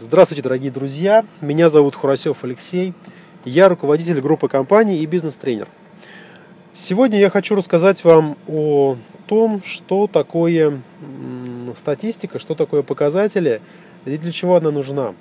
[0.00, 1.24] Здравствуйте, дорогие друзья!
[1.40, 2.94] Меня зовут Хурасев Алексей.
[3.44, 5.66] Я руководитель группы компаний и бизнес-тренер.
[6.72, 10.82] Сегодня я хочу рассказать вам о том, что такое
[11.74, 13.60] статистика, что такое показатели
[14.04, 15.16] и для чего она нужна.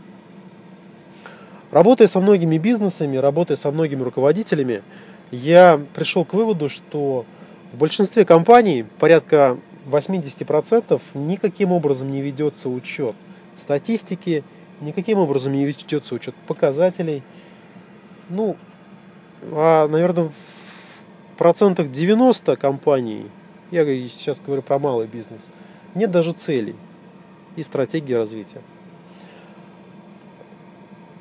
[1.71, 4.83] Работая со многими бизнесами, работая со многими руководителями,
[5.31, 7.25] я пришел к выводу, что
[7.73, 9.57] в большинстве компаний, порядка
[9.87, 13.15] 80%, никаким образом не ведется учет
[13.57, 14.43] статистики,
[14.81, 17.23] никаким образом не ведется учет показателей.
[18.29, 18.57] Ну,
[19.51, 23.29] а, наверное, в процентах 90 компаний,
[23.71, 25.49] я сейчас говорю про малый бизнес,
[25.95, 26.75] нет даже целей
[27.55, 28.61] и стратегии развития.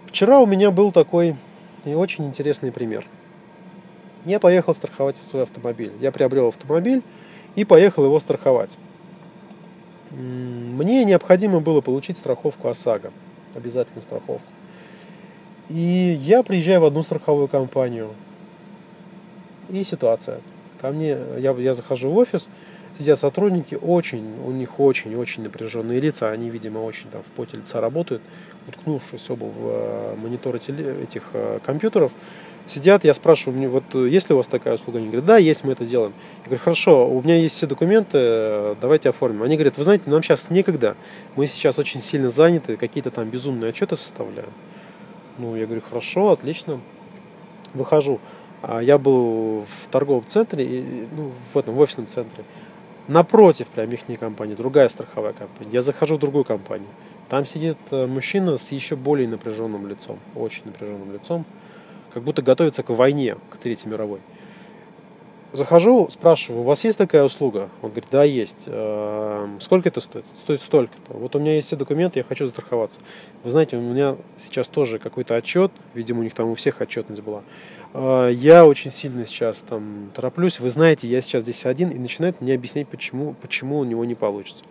[0.07, 1.37] Вчера у меня был такой
[1.85, 3.07] очень интересный пример.
[4.25, 5.93] Я поехал страховать свой автомобиль.
[6.01, 7.03] Я приобрел автомобиль
[7.55, 8.77] и поехал его страховать.
[10.11, 13.13] Мне необходимо было получить страховку ОСАГО,
[13.55, 14.47] обязательную страховку.
[15.69, 18.11] И я приезжаю в одну страховую компанию.
[19.69, 20.41] И ситуация.
[20.81, 22.49] Ко мне, я, я захожу в офис,
[22.99, 27.81] сидят сотрудники, очень, у них очень-очень напряженные лица, они, видимо, очень там в поте лица
[27.81, 28.23] работают,
[28.69, 32.13] уткнувшись оба в э, мониторы этих э, компьютеров,
[32.67, 34.99] сидят, я спрашиваю, вот э, есть ли у вас такая услуга?
[34.99, 36.13] Они говорят, да, есть, мы это делаем.
[36.41, 39.43] Я говорю, хорошо, у меня есть все документы, давайте оформим.
[39.43, 40.97] Они говорят, вы знаете, нам сейчас некогда,
[41.37, 44.51] мы сейчас очень сильно заняты, какие-то там безумные отчеты составляем.
[45.39, 46.81] Ну, я говорю, хорошо, отлично.
[47.75, 48.21] Выхожу.
[48.63, 52.45] А я был в торговом центре, ну, в этом, в офисном центре.
[53.07, 55.71] Напротив прям их компании, другая страховая компания.
[55.73, 56.89] Я захожу в другую компанию.
[57.29, 61.45] Там сидит э, мужчина с еще более напряженным лицом, очень напряженным лицом
[62.17, 64.21] как будто готовится к войне, к Третьей мировой.
[65.53, 67.69] Захожу, спрашиваю, у вас есть такая услуга?
[67.83, 68.63] Он говорит, да, есть.
[68.65, 70.25] «Эм, сколько это стоит?
[70.43, 71.13] Стоит столько-то.
[71.13, 73.01] Вот у меня есть все документы, я хочу застраховаться.
[73.45, 77.21] Вы знаете, у меня сейчас тоже какой-то отчет, видимо, у них там у всех отчетность
[77.21, 77.43] была.
[77.93, 80.59] «Э, я очень сильно сейчас там тороплюсь.
[80.59, 84.15] Вы знаете, я сейчас здесь один, и начинает мне объяснять, почему, почему у него не
[84.15, 84.65] получится.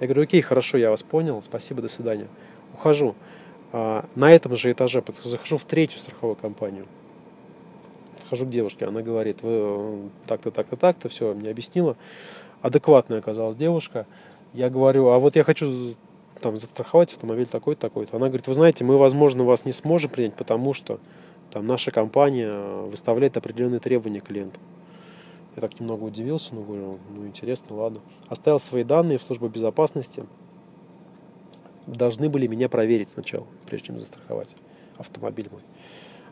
[0.00, 2.26] Я говорю, окей, хорошо, я вас понял, спасибо, до свидания.
[2.74, 3.14] Ухожу.
[3.72, 6.86] А, на этом же этаже захожу в третью страховую компанию.
[8.18, 11.96] Подхожу к девушке, она говорит, вы э, так-то, так-то, так-то, все, мне объяснила.
[12.62, 14.06] Адекватная оказалась девушка.
[14.52, 15.94] Я говорю, а вот я хочу
[16.40, 18.16] там застраховать автомобиль такой-то, такой-то.
[18.16, 20.98] Она говорит, вы знаете, мы, возможно, вас не сможем принять, потому что
[21.52, 22.52] там наша компания
[22.86, 24.62] выставляет определенные требования клиентам.
[25.56, 28.00] Я так немного удивился, но говорю, ну интересно, ладно.
[28.28, 30.24] Оставил свои данные в службу безопасности
[31.86, 34.56] должны были меня проверить сначала, прежде чем застраховать
[34.98, 35.62] автомобиль мой.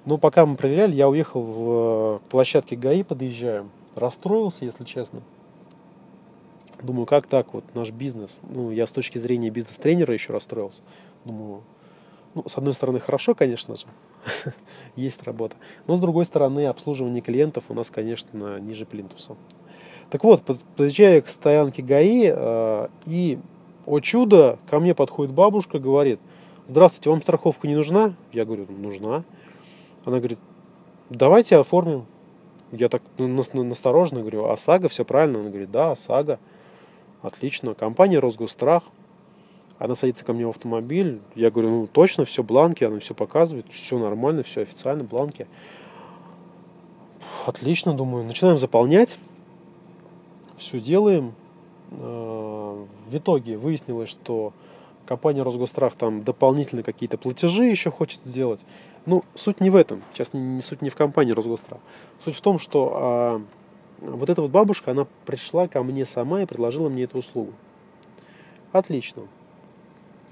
[0.04, 3.68] Но пока мы проверяли, я уехал в площадке ГАИ, подъезжаю.
[3.94, 5.22] Расстроился, если честно.
[6.82, 10.82] Думаю, как так вот наш бизнес, ну, я с точки зрения бизнес-тренера еще расстроился.
[11.24, 11.62] Думаю,
[12.34, 13.86] ну, с одной стороны, хорошо, конечно же,
[14.96, 15.56] есть работа.
[15.88, 19.34] Но с другой стороны, обслуживание клиентов у нас, конечно, ниже плинтуса.
[20.10, 23.38] Так вот, подъезжаю к стоянке ГАИ э, и
[23.88, 26.20] о чудо, ко мне подходит бабушка, говорит,
[26.66, 28.14] здравствуйте, вам страховка не нужна?
[28.32, 29.24] Я говорю, нужна.
[30.04, 30.38] Она говорит,
[31.10, 32.04] давайте оформим.
[32.70, 35.40] Я так настороженно говорю, а ОСАГО, все правильно?
[35.40, 36.38] Она говорит, да, ОСАГО.
[37.22, 37.74] Отлично.
[37.74, 38.82] Компания Росгострах.
[39.78, 41.20] Она садится ко мне в автомобиль.
[41.34, 45.46] Я говорю, ну точно, все бланки, она все показывает, все нормально, все официально, бланки.
[47.46, 48.24] Отлично, думаю.
[48.24, 49.18] Начинаем заполнять.
[50.58, 51.32] Все делаем.
[53.08, 54.52] В итоге выяснилось, что
[55.06, 58.60] компания Росгострах там дополнительно какие-то платежи еще хочет сделать.
[59.06, 60.02] Ну, суть не в этом.
[60.12, 61.80] Сейчас не, не суть не в компании Росгострах.
[62.22, 63.42] Суть в том, что а,
[64.00, 67.52] вот эта вот бабушка, она пришла ко мне сама и предложила мне эту услугу.
[68.72, 69.22] Отлично.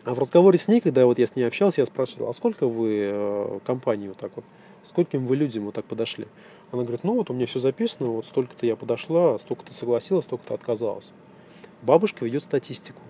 [0.05, 2.67] А в разговоре с ней, когда вот я с ней общался, я спрашивал, а сколько
[2.67, 4.45] вы э, компании вот так вот,
[4.85, 6.29] скольким вы людям вот так подошли?
[6.71, 10.55] Она говорит, ну вот у меня все записано, вот столько-то я подошла, столько-то согласилась, столько-то
[10.55, 11.13] отказалась.
[11.83, 13.03] Бабушка ведет статистику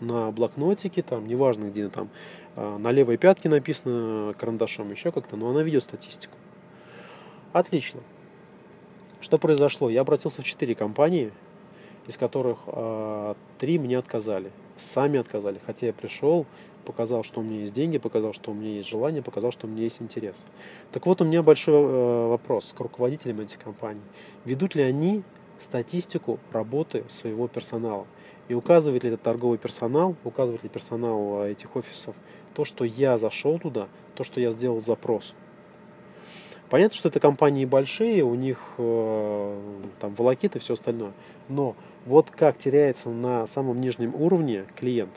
[0.00, 2.08] на блокнотике, там, неважно где там,
[2.56, 6.36] а, на левой пятке написано карандашом, еще как-то, но она ведет статистику.
[7.52, 8.00] Отлично.
[9.20, 9.88] Что произошло?
[9.88, 11.32] Я обратился в четыре компании,
[12.06, 14.50] из которых э, три мне отказали.
[14.76, 15.60] Сами отказали.
[15.64, 16.46] Хотя я пришел,
[16.84, 19.70] показал, что у меня есть деньги, показал, что у меня есть желание, показал, что у
[19.70, 20.36] меня есть интерес.
[20.92, 24.02] Так вот, у меня большой э, вопрос к руководителям этих компаний.
[24.44, 25.22] Ведут ли они
[25.64, 28.06] статистику работы своего персонала.
[28.48, 32.14] И указывает ли этот торговый персонал, указывает ли персонал а, этих офисов
[32.54, 35.34] то, что я зашел туда, то, что я сделал запрос.
[36.70, 39.60] Понятно, что это компании большие, у них э,
[40.00, 41.12] там волокит и все остальное.
[41.48, 41.76] Но
[42.06, 45.12] вот как теряется на самом нижнем уровне клиент.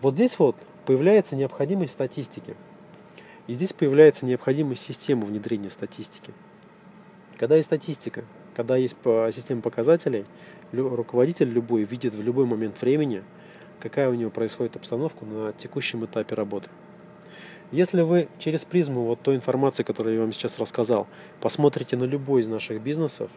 [0.00, 2.56] Вот здесь вот появляется необходимость статистики.
[3.46, 6.32] И здесь появляется необходимость системы внедрения статистики.
[7.36, 8.24] Когда есть статистика,
[8.56, 10.24] когда есть система показателей,
[10.72, 13.22] руководитель любой видит в любой момент времени,
[13.80, 16.70] какая у него происходит обстановка на текущем этапе работы.
[17.70, 21.06] Если вы через призму вот той информации, которую я вам сейчас рассказал,
[21.40, 23.30] посмотрите на любой из наших бизнесов,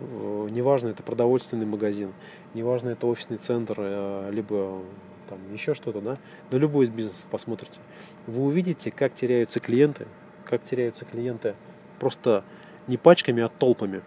[0.00, 2.12] э, неважно, это продовольственный магазин,
[2.52, 4.82] неважно, это офисный центр, э, либо
[5.30, 6.18] там еще что-то, да,
[6.50, 7.80] на любой из бизнесов посмотрите,
[8.26, 10.06] вы увидите, как теряются клиенты,
[10.44, 11.54] как теряются клиенты
[11.98, 12.44] просто
[12.86, 14.02] не пачками, а толпами.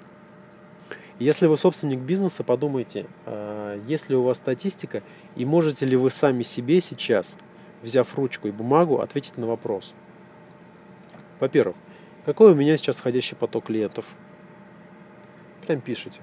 [1.21, 5.03] Если вы собственник бизнеса, подумайте, а, есть ли у вас статистика
[5.35, 7.38] и можете ли вы сами себе сейчас,
[7.83, 9.94] взяв ручку и бумагу, ответить на вопрос.
[11.39, 11.75] Во-первых,
[12.25, 14.07] какой у меня сейчас входящий поток клиентов?
[15.68, 16.21] Прям пишите.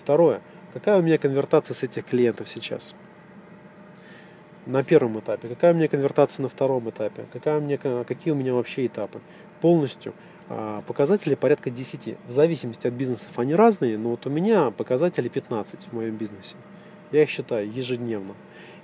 [0.00, 0.42] Второе,
[0.72, 2.96] какая у меня конвертация с этих клиентов сейчас?
[4.66, 5.46] На первом этапе.
[5.46, 7.24] Какая у меня конвертация на втором этапе?
[7.32, 9.20] Какая у меня, какие у меня вообще этапы?
[9.60, 10.12] Полностью
[10.86, 12.16] показатели порядка 10.
[12.26, 16.56] В зависимости от бизнесов они разные, но вот у меня показатели 15 в моем бизнесе.
[17.12, 18.34] Я их считаю ежедневно.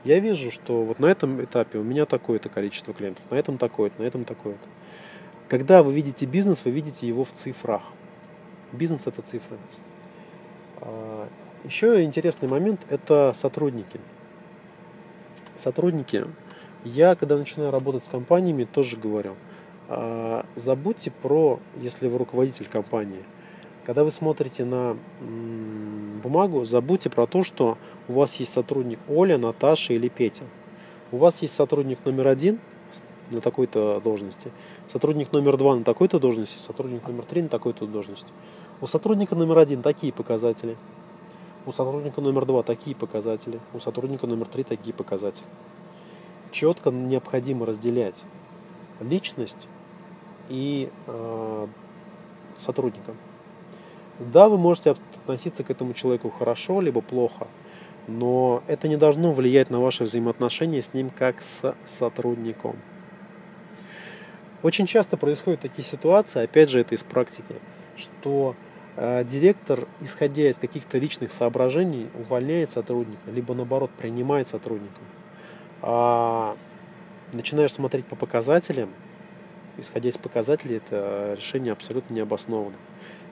[0.05, 4.01] Я вижу, что вот на этом этапе у меня такое-то количество клиентов, на этом такое-то,
[4.01, 4.69] на этом такое-то.
[5.49, 7.83] Когда вы видите бизнес, вы видите его в цифрах.
[8.73, 9.57] Бизнес это цифры.
[10.81, 11.29] А,
[11.65, 13.99] еще интересный момент– это сотрудники.
[15.57, 16.25] Сотрудники.
[16.85, 19.56] Я, когда начинаю работать с компаниями, тоже говорю– а,
[20.55, 23.23] забудьте про, если вы руководитель компании,
[23.85, 24.97] когда вы смотрите на
[26.23, 27.79] бумагу, забудьте про то, что
[28.09, 30.44] у вас есть сотрудник Оля, Наташа или Петя.
[31.12, 32.59] У вас есть сотрудник номер один
[33.31, 34.50] на такой-то должности,
[34.88, 38.33] сотрудник номер два на такой-то должности, сотрудник номер три на такой-то должности.
[38.81, 40.77] У сотрудника номер один такие показатели,
[41.65, 45.47] у сотрудника номер два такие показатели, у сотрудника номер три такие показатели.
[46.50, 48.23] Четко необходимо разделять
[49.00, 49.69] личность
[50.49, 51.67] и э,
[52.57, 53.17] сотрудникам.
[54.19, 57.47] Да, вы можете относиться к этому человеку хорошо, либо плохо,
[58.07, 62.77] но это не должно влиять на ваши взаимоотношения с ним как с сотрудником.
[64.63, 67.55] Очень часто происходят такие ситуации, опять же, это из практики,
[67.97, 68.57] что
[68.97, 75.01] э, директор, исходя из каких-то личных соображений, увольняет сотрудника, либо наоборот принимает сотрудника.
[75.83, 76.57] А
[77.35, 78.91] начинаешь смотреть по показателям,
[79.78, 82.76] исходя из показателей, это решение абсолютно не обосновано.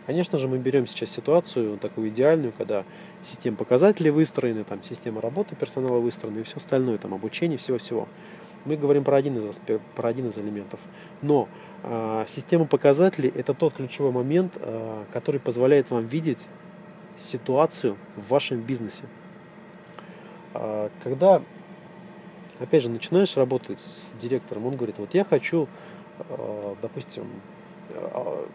[0.06, 2.85] Конечно же, мы берем сейчас ситуацию такую идеальную, когда
[3.23, 8.06] система показателей выстроены, там система работы персонала выстроена и все остальное, там обучение, всего-всего.
[8.67, 9.61] Мы говорим про один из,
[9.94, 10.81] про один из элементов.
[11.23, 11.49] Но
[11.82, 16.46] э, система показателей– это тот ключевой момент, э, который позволяет вам видеть
[17.17, 19.05] ситуацию в вашем бизнесе.
[20.52, 21.43] Э, когда,
[22.58, 25.67] опять же, начинаешь работать с директором, он говорит, вот я хочу
[26.81, 27.27] допустим,
[27.91, 28.47] э,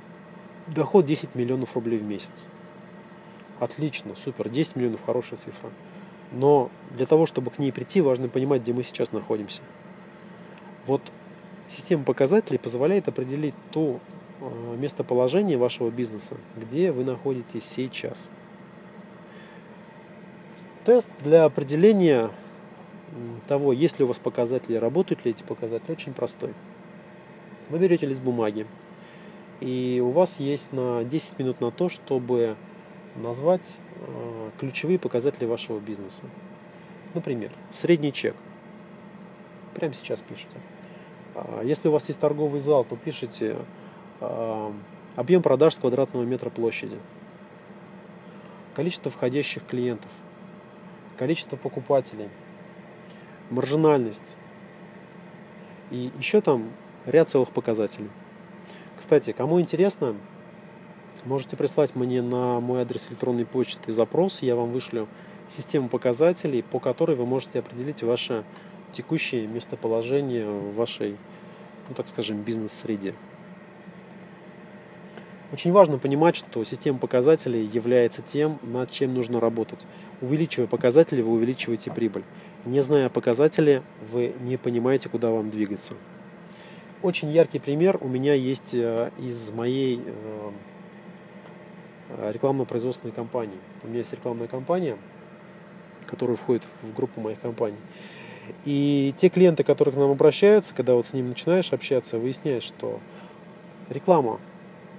[0.68, 2.48] доход 10 миллионов рублей в месяц.
[3.60, 5.70] Отлично, супер, 10 миллионов хорошая цифра.
[6.32, 9.62] Но для того, чтобы к ней прийти, важно понимать, где мы сейчас находимся.
[10.86, 11.02] Вот
[11.68, 14.00] система показателей позволяет определить то
[14.40, 18.30] э, местоположение вашего бизнеса, где вы находитесь сейчас.
[20.86, 22.32] Тест для определения
[23.48, 26.54] того, есть ли у вас показатели, работают ли эти показатели, очень простой.
[27.70, 28.66] Вы берете лист бумаги,
[29.60, 32.56] и у вас есть на 10 минут на то, чтобы
[33.16, 36.24] назвать э, ключевые показатели вашего бизнеса.
[37.14, 38.36] Например, средний чек.
[39.76, 40.58] Прямо сейчас пишите.
[41.36, 43.58] А, если у вас есть торговый зал, то пишите
[44.20, 44.72] э,
[45.16, 46.98] объем продаж с квадратного метра площади,
[48.74, 50.12] количество входящих клиентов,
[51.18, 52.30] количество покупателей,
[53.50, 54.38] маржинальность.
[55.92, 56.70] И еще там
[57.06, 58.10] ряд целых показателей.
[58.98, 60.15] Кстати, кому интересно,
[61.25, 65.08] можете прислать мне на мой адрес электронной почты запрос, я вам вышлю
[65.50, 68.44] систему показателей, по которой вы можете определить ваше
[68.91, 71.18] текущее местоположение в вашей,
[71.88, 73.15] ну так скажем, бизнес-среде.
[75.51, 79.79] Очень важно понимать, что система показателей является тем, над чем нужно работать.
[80.22, 82.24] Увеличивая показатели, вы увеличиваете прибыль.
[82.65, 85.96] Не зная показатели, вы не понимаете, куда вам двигаться.
[87.01, 90.51] Очень яркий пример у меня есть э, из моей э,
[92.34, 93.58] рекламно-производственной компании.
[93.84, 94.98] У меня есть рекламная компания,
[96.06, 97.77] которая входит в группу моих компаний.
[98.65, 103.00] И те клиенты, которые к нам обращаются, когда вот с ним начинаешь общаться, выясняешь, что
[103.88, 104.41] реклама,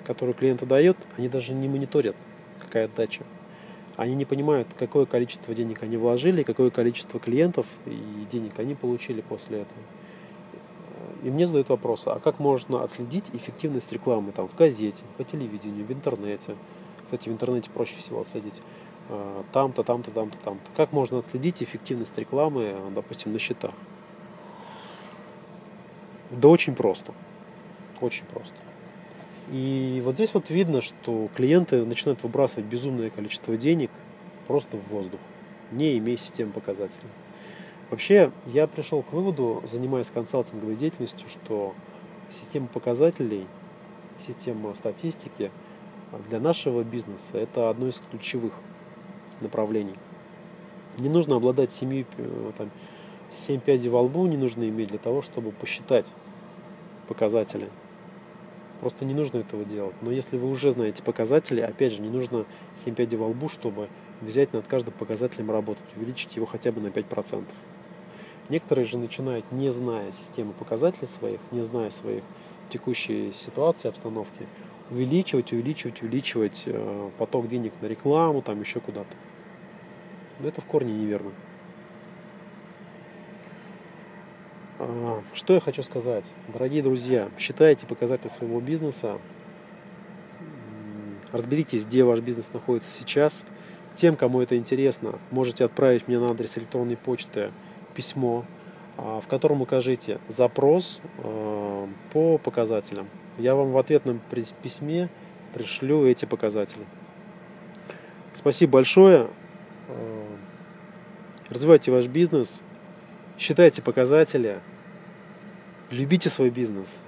[0.06, 2.16] которую клиент дает, они даже не мониторят,
[2.60, 3.24] какая отдача.
[3.96, 9.20] Они не понимают, какое количество денег они вложили, какое количество клиентов и денег они получили
[9.20, 9.80] после этого.
[11.22, 15.84] И мне задают вопрос, а как можно отследить эффективность рекламы там, в газете, по телевидению,
[15.84, 16.56] в интернете?
[17.04, 18.62] Кстати, в интернете проще всего отследить.
[19.10, 20.70] А, там-то, там-то, там-то, там-то.
[20.76, 23.74] Как можно отследить эффективность рекламы, допустим, на счетах?
[26.30, 27.12] Да очень просто.
[28.00, 28.54] Очень просто.
[29.50, 33.90] И вот здесь вот видно, что клиенты начинают выбрасывать безумное количество денег
[34.46, 35.20] просто в воздух,
[35.72, 37.10] не имея системы показателей.
[37.90, 41.74] Вообще, я пришел к выводу, занимаясь консалтинговой деятельностью, что
[42.28, 43.48] система показателей,
[44.20, 45.50] система статистики
[46.28, 48.52] для нашего бизнеса это одно из ключевых
[49.40, 49.96] направлений.
[50.98, 52.70] Не нужно обладать семью, э, там,
[53.30, 56.12] 7 пядей во лбу не нужно иметь для того, чтобы посчитать
[57.08, 57.68] показатели.
[58.80, 59.94] Просто не нужно этого делать.
[60.00, 63.88] Но если вы уже знаете показатели, опять же, не нужно 7 пядей во лбу, чтобы
[64.20, 67.44] взять над каждым показателем работать, увеличить его хотя бы на 5%.
[68.50, 72.24] Некоторые же начинают, не зная системы показателей своих, не зная своих
[72.68, 74.46] текущей ситуации, обстановки,
[74.90, 79.16] увеличивать, увеличивать, увеличивать э, поток денег на рекламу, там еще куда-то.
[80.40, 81.30] Но это в корне неверно.
[84.80, 86.24] А, что я хочу сказать?
[86.48, 89.18] Дорогие друзья, считайте показатели своего бизнеса,
[91.30, 93.44] разберитесь, где ваш бизнес находится сейчас.
[93.94, 97.52] Тем, кому это интересно, можете отправить мне на адрес электронной почты
[97.94, 98.44] письмо,
[98.96, 103.08] а, в котором укажите запрос а, по показателям.
[103.38, 104.20] Я вам в ответном
[104.62, 105.08] письме
[105.54, 106.84] пришлю эти показатели.
[108.32, 109.28] Спасибо большое.
[109.88, 110.36] А,
[111.48, 112.62] развивайте ваш бизнес,
[113.38, 114.60] считайте показатели,
[115.90, 117.00] любите свой бизнес.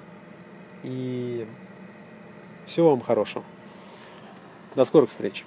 [0.82, 1.46] И
[2.66, 3.44] всего вам хорошего.
[4.74, 5.44] До скорых встреч.